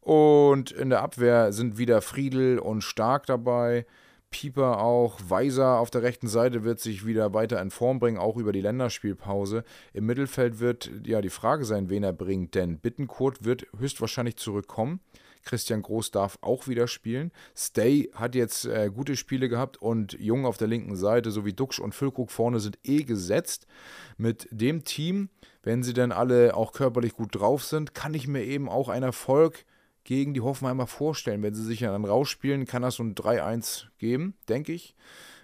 [0.00, 3.86] Und in der Abwehr sind wieder Friedel und Stark dabei.
[4.34, 5.20] Pieper auch.
[5.28, 8.62] Weiser auf der rechten Seite wird sich wieder weiter in Form bringen, auch über die
[8.62, 9.62] Länderspielpause.
[9.92, 14.98] Im Mittelfeld wird ja die Frage sein, wen er bringt, denn Bittenkurt wird höchstwahrscheinlich zurückkommen.
[15.44, 17.30] Christian Groß darf auch wieder spielen.
[17.56, 21.78] Stay hat jetzt äh, gute Spiele gehabt und Jung auf der linken Seite sowie Duxch
[21.78, 23.68] und Füllkrug vorne sind eh gesetzt.
[24.16, 25.28] Mit dem Team,
[25.62, 29.04] wenn sie dann alle auch körperlich gut drauf sind, kann ich mir eben auch einen
[29.04, 29.64] Erfolg
[30.04, 31.42] gegen die Hoffenheimer vorstellen.
[31.42, 34.94] Wenn sie sich dann rausspielen, kann das so ein 3-1 geben, denke ich.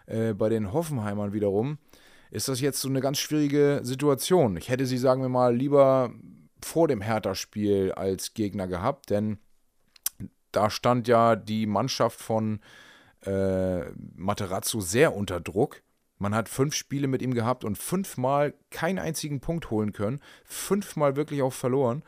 [0.07, 1.79] Äh, bei den Hoffenheimern wiederum
[2.31, 4.57] ist das jetzt so eine ganz schwierige Situation.
[4.57, 6.13] Ich hätte sie, sagen wir mal, lieber
[6.63, 9.39] vor dem Hertha-Spiel als Gegner gehabt, denn
[10.53, 12.61] da stand ja die Mannschaft von
[13.25, 15.83] äh, Materazzo sehr unter Druck.
[16.19, 20.21] Man hat fünf Spiele mit ihm gehabt und fünfmal keinen einzigen Punkt holen können.
[20.45, 22.03] Fünfmal wirklich auch verloren.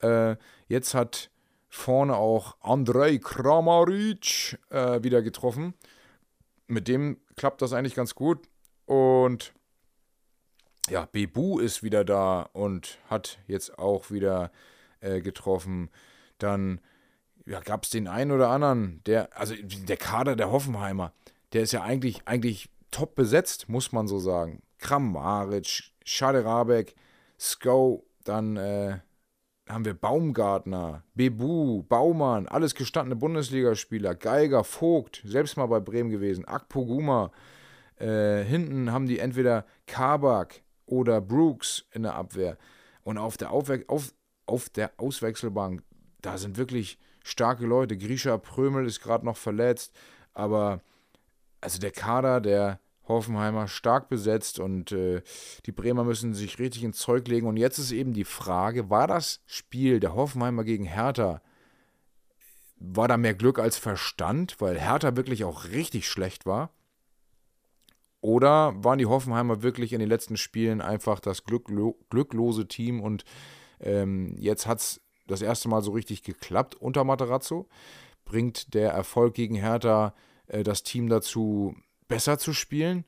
[0.00, 1.30] Äh, jetzt hat
[1.74, 5.74] Vorne auch Andrei Kramaric äh, wieder getroffen.
[6.68, 8.48] Mit dem klappt das eigentlich ganz gut.
[8.86, 9.52] Und
[10.88, 14.52] ja, Bebu ist wieder da und hat jetzt auch wieder
[15.00, 15.90] äh, getroffen.
[16.38, 16.80] Dann
[17.44, 21.12] ja, gab es den einen oder anderen, der, also der Kader der Hoffenheimer,
[21.52, 24.62] der ist ja eigentlich, eigentlich top besetzt, muss man so sagen.
[24.78, 26.94] Kramaric, Schaderabek,
[27.36, 29.00] Sko, dann äh,
[29.68, 36.44] haben wir Baumgartner, Bebu, Baumann, alles gestandene Bundesligaspieler, Geiger, Vogt, selbst mal bei Bremen gewesen,
[36.44, 37.30] Akpoguma.
[37.96, 42.58] Äh, hinten haben die entweder Kabak oder Brooks in der Abwehr.
[43.04, 44.12] Und auf der, Aufwe auf,
[44.46, 45.82] auf der Auswechselbank,
[46.20, 47.96] da sind wirklich starke Leute.
[47.96, 49.94] Grisha Prömel ist gerade noch verletzt,
[50.34, 50.82] aber
[51.60, 55.22] also der Kader, der Hoffenheimer stark besetzt und äh,
[55.66, 57.46] die Bremer müssen sich richtig ins Zeug legen.
[57.46, 61.42] Und jetzt ist eben die Frage, war das Spiel der Hoffenheimer gegen Hertha,
[62.78, 66.70] war da mehr Glück als Verstand, weil Hertha wirklich auch richtig schlecht war?
[68.20, 73.24] Oder waren die Hoffenheimer wirklich in den letzten Spielen einfach das glücklo glücklose Team und
[73.80, 77.68] ähm, jetzt hat es das erste Mal so richtig geklappt unter Materazzo?
[78.24, 80.14] Bringt der Erfolg gegen Hertha
[80.46, 81.76] äh, das Team dazu,
[82.08, 83.04] besser zu spielen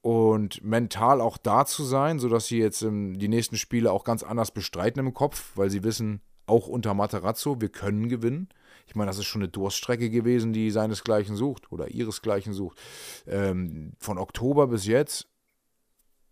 [0.00, 4.22] und mental auch da zu sein, sodass sie jetzt ähm, die nächsten Spiele auch ganz
[4.22, 8.48] anders bestreiten im Kopf, weil sie wissen, auch unter Materazzo, wir können gewinnen.
[8.86, 12.78] Ich meine, das ist schon eine Durststrecke gewesen, die seinesgleichen sucht oder ihresgleichen sucht.
[13.26, 15.28] Ähm, von Oktober bis jetzt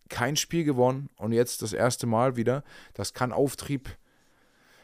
[0.08, 2.64] kein Spiel gewonnen und jetzt das erste Mal wieder.
[2.94, 3.96] Das kann Auftrieb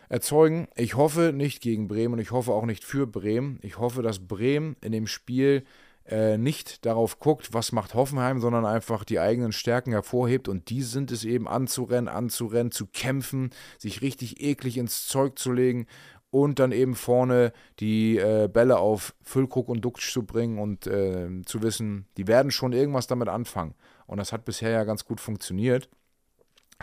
[0.08, 0.68] erzeugen.
[0.76, 3.58] Ich hoffe nicht gegen Bremen und ich hoffe auch nicht für Bremen.
[3.62, 5.64] Ich hoffe, dass Bremen in dem Spiel
[6.06, 10.48] äh, nicht darauf guckt, was macht Hoffenheim, sondern einfach die eigenen Stärken hervorhebt.
[10.48, 15.52] Und die sind es eben anzurennen, anzurennen, zu kämpfen, sich richtig eklig ins Zeug zu
[15.52, 15.86] legen
[16.30, 21.28] und dann eben vorne die äh, Bälle auf Füllkrug und Duxch zu bringen und äh,
[21.44, 23.74] zu wissen, die werden schon irgendwas damit anfangen.
[24.06, 25.88] Und das hat bisher ja ganz gut funktioniert.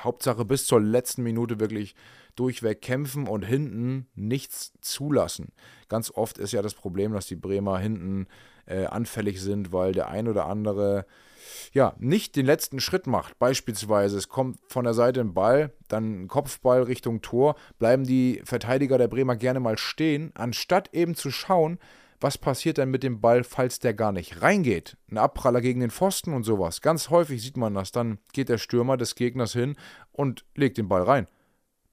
[0.03, 1.95] Hauptsache bis zur letzten Minute wirklich
[2.35, 5.49] durchweg kämpfen und hinten nichts zulassen.
[5.87, 8.27] Ganz oft ist ja das Problem, dass die Bremer hinten
[8.65, 11.05] äh, anfällig sind, weil der ein oder andere
[11.73, 13.37] ja nicht den letzten Schritt macht.
[13.39, 18.41] Beispielsweise, es kommt von der Seite ein Ball, dann ein Kopfball Richtung Tor, bleiben die
[18.45, 21.79] Verteidiger der Bremer gerne mal stehen, anstatt eben zu schauen,
[22.21, 24.97] was passiert denn mit dem Ball, falls der gar nicht reingeht?
[25.09, 26.81] Ein Abpraller gegen den Pfosten und sowas.
[26.81, 27.91] Ganz häufig sieht man das.
[27.91, 29.75] Dann geht der Stürmer des Gegners hin
[30.11, 31.27] und legt den Ball rein.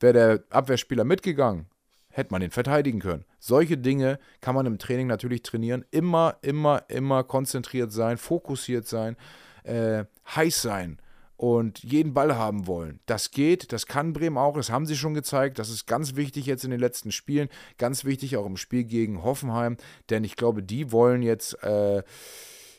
[0.00, 1.66] Wäre der Abwehrspieler mitgegangen,
[2.10, 3.24] hätte man den verteidigen können.
[3.38, 5.84] Solche Dinge kann man im Training natürlich trainieren.
[5.90, 9.16] Immer, immer, immer konzentriert sein, fokussiert sein,
[9.62, 10.98] äh, heiß sein
[11.36, 13.00] und jeden Ball haben wollen.
[13.06, 15.58] Das geht, das kann Bremen auch, das haben sie schon gezeigt.
[15.58, 19.22] Das ist ganz wichtig jetzt in den letzten Spielen, ganz wichtig auch im Spiel gegen
[19.22, 19.76] Hoffenheim,
[20.10, 22.02] denn ich glaube, die wollen jetzt äh,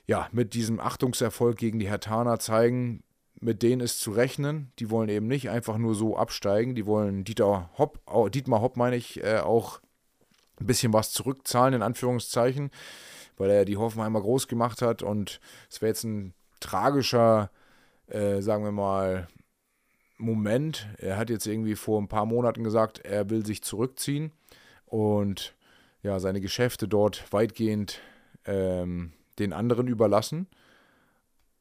[0.07, 3.03] ja, mit diesem Achtungserfolg gegen die Hertaner zeigen,
[3.39, 4.71] mit denen ist zu rechnen.
[4.79, 6.75] Die wollen eben nicht einfach nur so absteigen.
[6.75, 7.99] Die wollen Dieter Hopp,
[8.31, 9.79] Dietmar Hopp, meine ich, äh, auch
[10.59, 12.71] ein bisschen was zurückzahlen, in Anführungszeichen,
[13.37, 15.03] weil er die Hoffenheimer groß gemacht hat.
[15.03, 15.39] Und
[15.69, 17.51] es wäre jetzt ein tragischer,
[18.09, 19.27] äh, sagen wir mal,
[20.17, 20.87] Moment.
[20.97, 24.31] Er hat jetzt irgendwie vor ein paar Monaten gesagt, er will sich zurückziehen
[24.85, 25.55] und
[26.01, 27.99] ja, seine Geschäfte dort weitgehend
[28.45, 30.47] ähm, den anderen überlassen.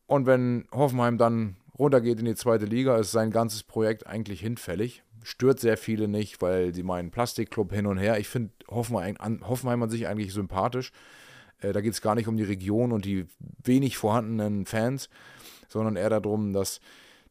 [0.06, 5.02] Und wenn Hoffenheim dann runtergeht in die zweite Liga, ist sein ganzes Projekt eigentlich hinfällig.
[5.22, 8.18] Stört sehr viele nicht, weil sie meinen Plastikclub hin und her.
[8.18, 10.92] Ich finde Hoffenheim, Hoffenheim an sich eigentlich sympathisch.
[11.60, 13.26] Äh, da geht es gar nicht um die Region und die
[13.62, 15.08] wenig vorhandenen Fans,
[15.68, 16.80] sondern eher darum, dass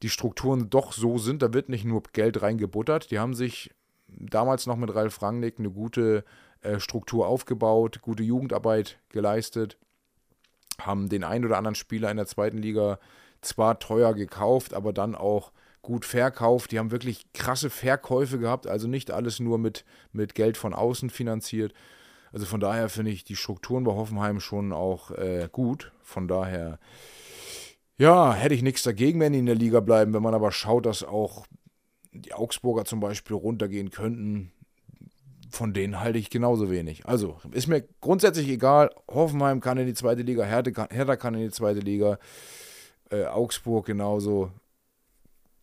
[0.01, 1.41] die Strukturen doch so sind.
[1.41, 3.11] Da wird nicht nur Geld reingebuttert.
[3.11, 3.71] Die haben sich
[4.07, 6.23] damals noch mit Ralf Rangnick eine gute
[6.61, 9.77] äh, Struktur aufgebaut, gute Jugendarbeit geleistet,
[10.79, 12.99] haben den einen oder anderen Spieler in der zweiten Liga
[13.41, 16.71] zwar teuer gekauft, aber dann auch gut verkauft.
[16.71, 21.09] Die haben wirklich krasse Verkäufe gehabt, also nicht alles nur mit, mit Geld von außen
[21.09, 21.73] finanziert.
[22.33, 25.91] Also von daher finde ich die Strukturen bei Hoffenheim schon auch äh, gut.
[26.01, 26.79] Von daher,
[27.97, 30.13] ja, hätte ich nichts dagegen, wenn die in der Liga bleiben.
[30.13, 31.45] Wenn man aber schaut, dass auch
[32.11, 34.51] die Augsburger zum Beispiel runtergehen könnten,
[35.49, 37.05] von denen halte ich genauso wenig.
[37.05, 38.89] Also ist mir grundsätzlich egal.
[39.09, 42.19] Hoffenheim kann in die zweite Liga, Hertha kann, in die zweite Liga
[43.09, 44.51] äh, Augsburg genauso.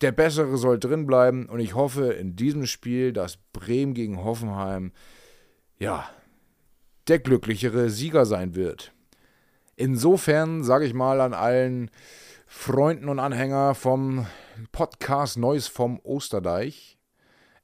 [0.01, 4.91] Der Bessere soll drin bleiben und ich hoffe in diesem Spiel, dass Bremen gegen Hoffenheim,
[5.79, 6.09] ja,
[7.07, 8.92] der glücklichere Sieger sein wird.
[9.75, 11.89] Insofern sage ich mal an allen
[12.45, 14.27] Freunden und Anhänger vom
[14.71, 16.99] Podcast Neues vom Osterdeich,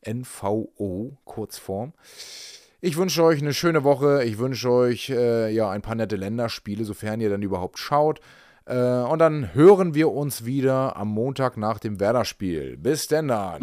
[0.06, 1.94] NVO, Kurzform.
[2.82, 4.24] Ich wünsche euch eine schöne Woche.
[4.24, 8.22] Ich wünsche euch äh, ja ein paar nette Länderspiele, sofern ihr dann überhaupt schaut.
[8.66, 12.78] Äh, und dann hören wir uns wieder am Montag nach dem Werder-Spiel.
[12.78, 13.62] Bis denn dann.